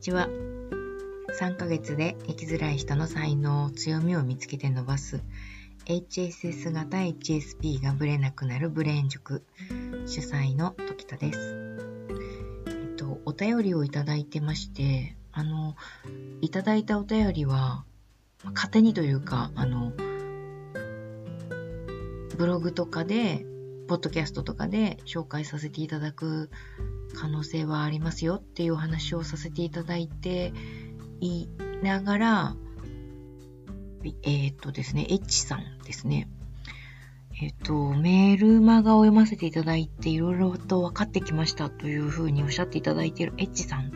[0.00, 0.28] ちは。
[1.38, 5.22] 3ヶ月で生きづらい人の才能、強みを見つけて伸ばす
[5.84, 9.44] HSS 型 HSP がブレなくなるブレーン塾
[10.06, 11.78] 主催の時田です。
[12.66, 15.76] えっと、お便りをいただいてまして、あの、
[16.40, 17.84] いただいたお便りは、
[18.54, 19.92] 勝手にというか、あの、
[22.38, 23.44] ブログとかで、
[23.86, 26.48] ポッドキャストとかで紹介させていただく
[27.14, 30.52] 可能性はありますよっていうお話をさせていただいて
[31.20, 31.48] い
[31.82, 32.56] ながら、
[34.22, 36.28] えっ、とですね、エッチさんですね。
[37.42, 43.92] えっ、と、メールマガを読ませていただいていろいろと分かってきましたというふうにおっしゃっていただいているエッチさん。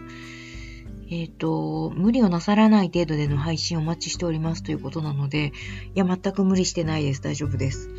[1.11, 5.53] えっ、と、無理をなさらない程度での配信をお待ちしておりますということなので、
[5.95, 7.23] いや、全く無理してないです。
[7.23, 7.91] 大丈夫です。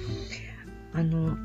[0.93, 1.37] あの、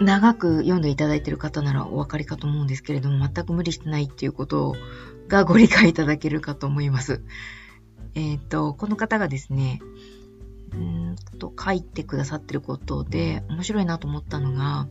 [0.00, 4.74] 長く読んでいただいている方ならお分かりかと思うんですけれども、全く無理してないっていうこと
[5.28, 7.22] がご理解いただけるかと思います。
[8.14, 9.80] えっ、ー、と、この方がですね、
[10.72, 14.88] うんと書いてくださってることで面白いなと思ったのが、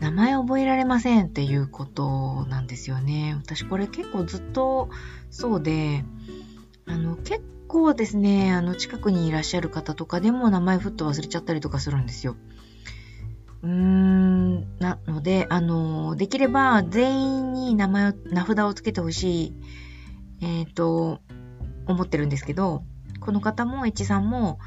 [0.00, 3.34] 名前覚えられませんっていうことなんですよね。
[3.36, 4.88] 私これ結構ずっと
[5.30, 6.04] そうで、
[6.86, 12.36] あの、結構ですね、あの、近くにいらっしゃる方とかでも名前ふっと忘れちゃったりとかするんですよ。
[13.62, 14.27] うーん、
[14.78, 19.54] なので、あの、できれば全員に名前を、名札をつけてほしい、
[20.42, 21.20] えっ、ー、と、
[21.86, 22.84] 思ってるんですけど、
[23.20, 24.58] この方も、エチさんも、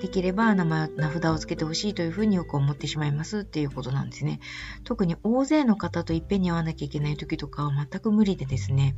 [0.00, 4.40] できれば名前、名札をつけてほしいというふうによく思ってしまいますっていうことなんですね。
[4.84, 8.94] 特に大勢の方といっぺんに会わなきゃいけない時とかは全く無理でですね、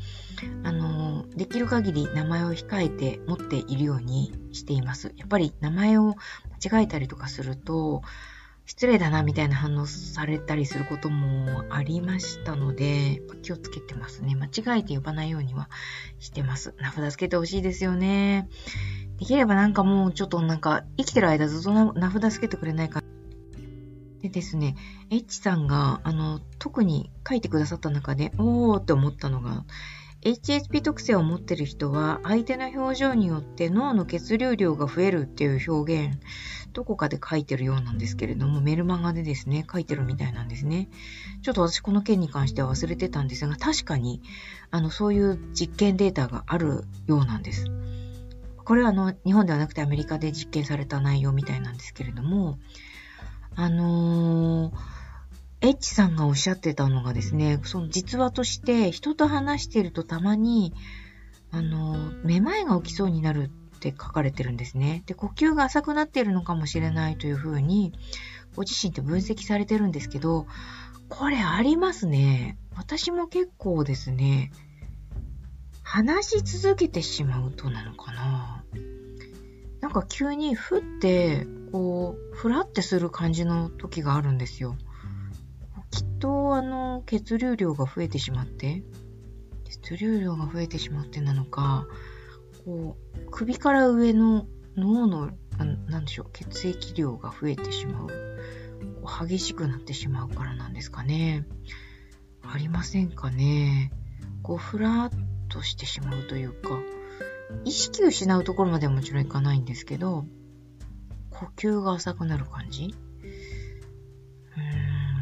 [0.64, 5.12] あの、できる限り名前を控えて持っているようにしています。
[5.16, 6.14] やっぱり名前を
[6.62, 8.02] 間違えたりとかすると、
[8.72, 14.34] 失礼だなみたいな反応されたりすることもありましたので、気をつけてますね。
[14.34, 15.68] 間違えて呼ばないようには
[16.18, 16.74] してます。
[16.78, 18.48] 名札つけてほしいですよね。
[19.18, 23.02] できればなんかもうちょっとなんか生きてる間ずっと名札つけてくれないか
[24.22, 24.74] でですね、
[25.10, 29.66] エッチさんが、あの、特に書いてくださった中で、おーって思ったのが、
[30.22, 36.20] HSP 特性を持ってる人は相手の表情によって脳の血流量が増えるっていう表現
[36.72, 40.88] どこかで書いてるようなんですけれどもメルマガでですね書いてるみたいなんですね。
[41.42, 44.22] ちょっと私この件に関しては忘れてたんですが確かに
[44.70, 47.66] あのそういう実験データがあるようなんです。
[48.64, 52.60] これはあの日本ではなくてアメリカで実験された内容みたいなんですけれども
[53.56, 55.01] あのー
[55.62, 60.74] エッチさんがおっしゃってたのがですね、その実話として人と話してるとたまに、
[61.52, 63.44] あの、めまいが起きそうになる
[63.76, 65.04] って書かれてるんですね。
[65.06, 67.92] で、呼吸が浅くなっているのかもしれないというふうに、
[68.56, 70.48] ご自身って分析されてるんですけど、
[71.08, 72.58] これありますね。
[72.74, 74.50] 私も結構ですね、
[75.84, 78.64] 話し続けてしまうとなのかな。
[79.80, 84.76] なんか急にふって、こう、ふらってする感じの時があるんですよ。
[86.22, 88.84] とあの血流量が増えてしまって
[89.64, 91.88] 血流量が増えてしまってなのか
[92.64, 94.46] こう首から上の
[94.76, 95.32] 脳の
[95.88, 101.44] 何でしょう血液量が増えてしまう激しくなってしまうからなんですかね。
[102.42, 103.90] ありませんかね。
[104.42, 105.10] こうふらっ
[105.48, 106.80] としてしまうというか
[107.64, 110.24] 意識を失うところまではもちろんいかないんですけど
[111.30, 112.94] 呼吸が浅くなる感じ。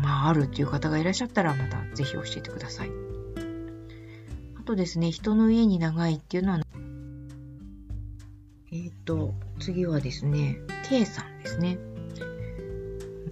[0.03, 2.91] まあ、あるっていう方がいらっしゃったら、またぜひ教えてください。
[4.59, 6.61] あとですね、人の家に長いっていうのは、
[8.72, 10.59] えっ、ー、と、次はですね、
[10.89, 11.78] K さんですね。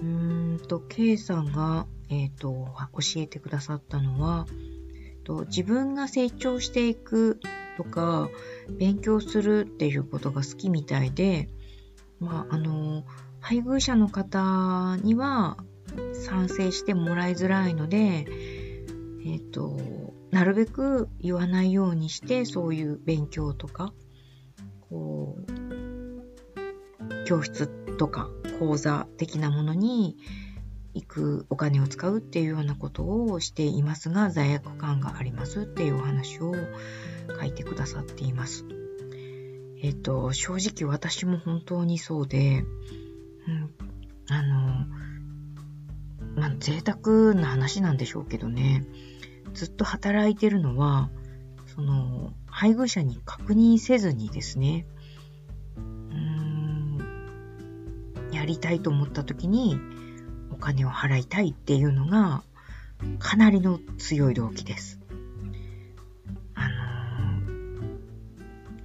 [0.00, 4.46] うーんと、K さんが、えっ、ー、と、教えてくださったのは、
[5.28, 7.38] と自分が成長していく
[7.76, 8.30] とか、
[8.78, 11.50] 勉強するっていうことが好きみたいで、
[12.18, 13.04] まあ、あの、
[13.40, 15.58] 配偶者の方には、
[16.12, 19.78] 賛成してもらいづらいので、えっ、ー、と、
[20.30, 23.92] なるべく言わないようにして、そういう勉強とか、
[24.88, 27.66] こう、教室
[27.98, 30.16] とか講座的なものに
[30.94, 36.54] 行くお金を使うっていうようなことをしていますが、罪悪感がありますっていうお話を
[37.38, 38.64] 書いてくださっています。
[39.80, 42.64] えっ、ー、と、正直私も本当にそうで、
[46.58, 48.84] 贅沢な話なんでしょうけどね、
[49.54, 51.10] ずっと働いてるのは、
[51.74, 54.86] その、配偶者に確認せずにですね、
[55.76, 56.98] うーん、
[58.32, 59.78] やりたいと思った時に
[60.50, 62.42] お金を払いたいっていうのが、
[63.20, 64.98] かなりの強い動機です。
[66.54, 67.98] あのー、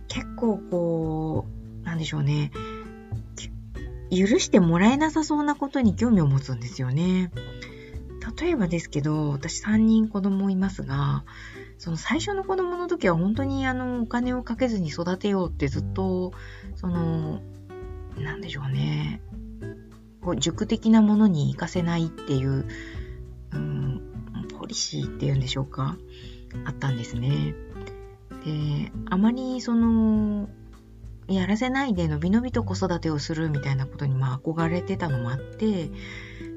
[0.07, 1.47] 結構こ
[1.81, 2.51] う、なんでしょうね、
[4.11, 7.31] 許してもらえなさそうなことに興味を持つんですよね。
[8.39, 11.23] 例えばですけど、私3人子供いますが、
[11.77, 16.33] その最初の子供の時は本当にあのお金をかけずに育てようってずっと、
[16.75, 17.41] その、
[18.17, 19.21] なんでしょうね、
[20.21, 22.65] こう塾的なものに活かせないっていう、
[23.53, 24.01] うん、
[24.57, 25.97] ポリシーっていうんでしょうか、
[26.65, 27.53] あったんですね。
[28.45, 30.49] で、あまりその、
[31.27, 35.89] やらせないでのびのびと子育てをするみたいなことにまあ憧れてたのもあって、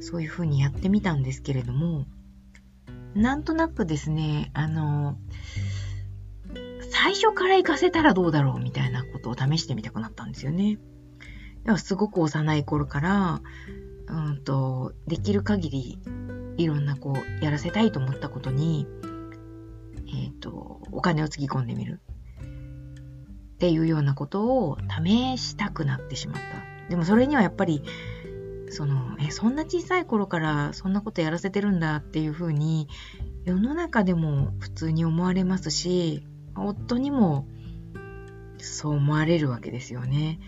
[0.00, 2.06] そういうふうにやってみたんですけれども、
[3.14, 5.16] なんとなくですね、あの、
[6.90, 10.78] 最初から行かせたらどうだろうみたいなことを試してみたくなったんですよね。
[11.78, 13.40] すごく幼い頃から、
[14.08, 15.98] うんと、できる限り
[16.56, 18.86] いろんなこう、やらせたいと思ったことに、
[20.08, 22.00] えっ、ー、と、お金をつぎ込んでみる。
[23.56, 26.90] っていうようなことを試したくなってしまった。
[26.90, 27.82] でもそれにはやっぱり、
[28.68, 32.86] その、え、そんな小さい頃からそんなことやらせてるんだっていうふうに、
[33.44, 37.46] 世の中でも普通に思われますし、夫にも
[38.58, 40.38] そう思われるわけですよね。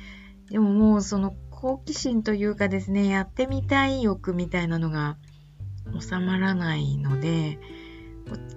[0.50, 5.16] でももうその好奇心というかですね、やってみたい欲みたいなのが
[5.98, 7.58] 収まらないので、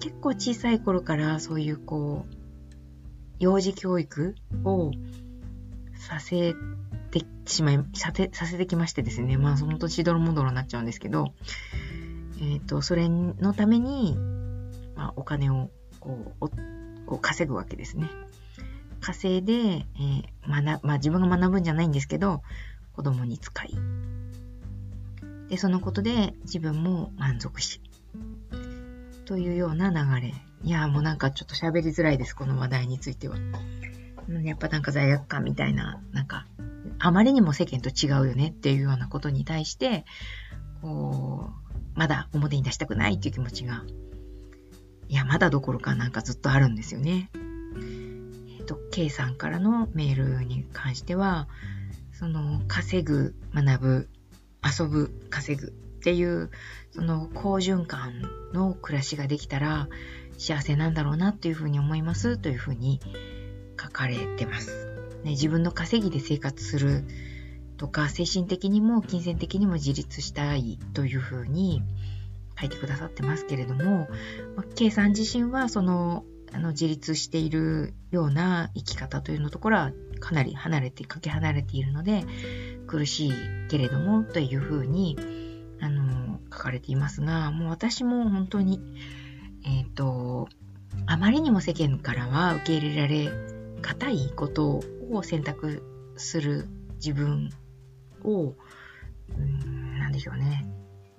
[0.01, 2.40] 結構小さい頃からそういうこう、
[3.41, 4.35] 幼児教育
[4.65, 4.91] を
[5.95, 6.53] させ
[7.09, 11.33] てしまい、させさせてきましてですね、まあその年どろもどろになっちゃうんですけど、
[12.39, 14.15] えっ、ー、と、それのために、
[14.95, 16.49] まあ、お金をこう
[17.07, 18.11] こう稼ぐわけですね。
[18.99, 22.43] 稼いで、えー、学、まあ自分が学ぶんじゃないんですけど、
[22.93, 23.71] 子供に使い。
[25.49, 27.81] で、そのことで自分も満足し。
[29.25, 33.37] というような流れいやもうなんかちょっと喋りづらいです、この話題については。
[34.43, 36.45] やっぱなんか罪悪感みたいな、なんか、
[36.99, 40.05] あまりにも世間と違うよねっていうようなことに対して、
[40.81, 43.83] こう、まだ表に出したくないっていう気持ちが、
[45.09, 47.31] いや、まだどころかなんかずっとあるんですよね。
[48.59, 51.47] えっ、と、K さんからのメールに関しては、
[52.13, 54.09] その、稼ぐ、学ぶ、
[54.63, 56.49] 遊ぶ、稼ぐっていう、
[56.95, 59.87] その好循環の暮らしができたら、
[60.39, 62.99] 幸せなんだろうなというふうに思いますというふうに
[63.79, 64.87] 書かれてます。
[65.23, 67.03] ね、自分の稼ぎで生活する
[67.77, 71.83] とか、精神的にも金銭的にも自立したいというふうに
[72.59, 74.09] 書いてくださってますけれども、
[74.55, 82.25] まあ、K さん自身はそのあの自立しているような生き方というのところはかなり離れて、かけ離れているので、
[82.87, 83.33] 苦しい
[83.69, 85.50] けれどもというふうにあの
[86.51, 88.81] 書かれていますが、もう私も本当に
[89.63, 90.47] えっ、ー、と、
[91.05, 93.29] あまりにも世間からは受け入れられ
[93.81, 94.81] 硬いこと
[95.11, 95.83] を選択
[96.17, 97.49] する自分
[98.23, 98.55] を、
[99.29, 100.67] うん、なんでしょうね。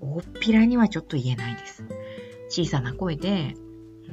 [0.01, 1.85] 大っぴらにはちょっと言えないです。
[2.49, 3.55] 小さな声で、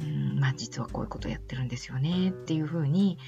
[0.00, 3.18] うん、まあ実はこういうことやってるんですよねっていうふうに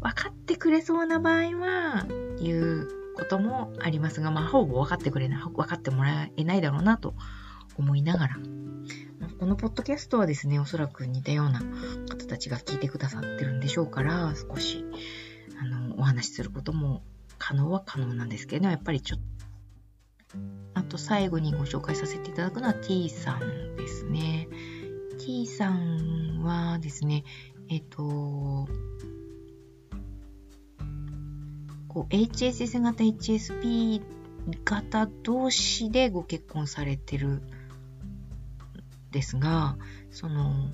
[0.00, 2.06] 分かってくれそうな場合は
[2.38, 7.14] 言うこともありますが、まあほぼ分かってくれない、分かってもらえないだろうなと
[7.80, 8.36] 思いながら、
[9.38, 11.60] このポッドキャストはですね、おそらく似たような
[12.08, 14.84] 方たちが聞いてくださってるんでしょうから、少し、
[15.58, 17.02] あの、お話しすることも
[17.38, 19.24] 可能は可能なんですけれど、やっぱりちょっと、
[20.74, 24.46] あと最後にご紹介させていただくのは T さんですね。
[25.18, 27.24] T さんはですね、
[27.68, 28.68] えっ、と、
[31.88, 34.02] こう HSS 型 HSP
[34.64, 37.42] 型同士でご結婚されてる
[39.10, 39.76] ですが、
[40.10, 40.70] その、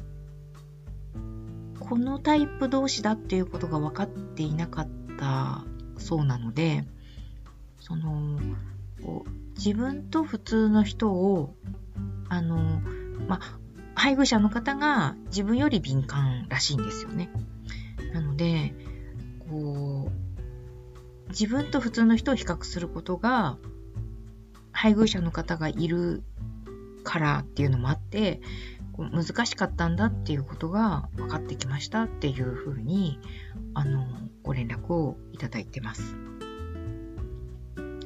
[1.81, 4.89] このタイプ同士だっていうことが分かっていなかっ
[5.19, 5.65] た
[5.99, 6.85] そうなので、
[7.81, 8.39] その、
[9.03, 11.55] こう自分と普通の人を、
[12.29, 12.81] あの、
[13.29, 13.41] ま
[13.95, 17.31] 配偶者の方が自分より敏感らしいんですよね。
[18.13, 18.75] なので、
[19.49, 23.57] こう、自分と普通の人を比較することが、
[24.73, 26.23] 配偶者の方がいる
[27.07, 28.41] からっていうのもあって、
[28.99, 33.21] 難しかったんだっていうことが分かってきましたっていうふうに、
[33.75, 34.07] あの、
[34.43, 36.17] ご連絡をいただいてます。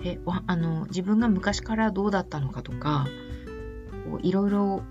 [0.02, 3.06] で、あの、自分が昔からどうだったのかとか、
[4.22, 4.82] いろいろ、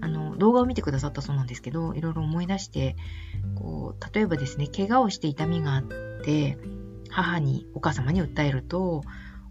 [0.00, 2.96] あの、動画を見てくださったそうなんですけど、いろいろ思い出して、
[3.54, 5.82] こう、例えばですね、怪我をして痛みがあっ
[6.24, 6.58] て、
[7.10, 9.02] 母に、お母様に訴えると、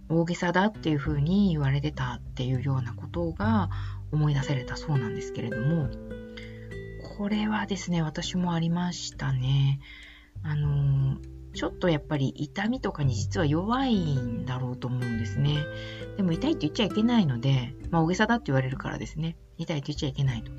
[0.10, 3.70] 大げさだっていうふうに言われてたっていうようなことが
[4.14, 5.90] 思い出されたそうなんですけれども、
[7.18, 9.80] これはですね、私もありましたね。
[10.44, 11.18] あの、
[11.54, 15.58] ちょっとやっぱり痛みとかに実は弱いんだろうと思うんですね。
[16.18, 19.36] でも痛いって言っちゃいけないので、まあ大げさだって言われるからですね。
[19.58, 20.52] 痛いって言っちゃいけないと。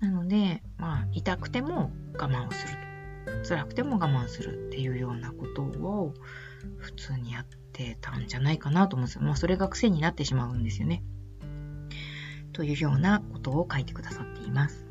[0.00, 3.48] なので、まあ痛くても我慢をすると。
[3.48, 6.14] 辛くても我慢するっていうようなことを
[6.78, 9.22] 普通にやってたんじゃないかなと思うんですよ。
[9.22, 11.02] まあそれが癖になってしまうんですよね。
[12.52, 14.86] というようなことを書いてくださっています。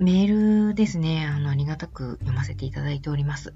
[0.00, 3.52] メールですね、あの、ありがたく読ませていただいております。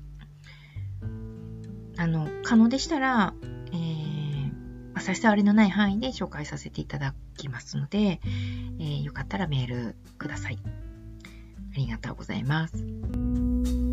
[1.97, 3.33] あの、可能でしたら、
[3.73, 8.21] えー、差し障りのない範囲で紹介させていただきますので、
[8.79, 10.59] えー、よかったらメールください。
[11.73, 13.84] ありがとうございます。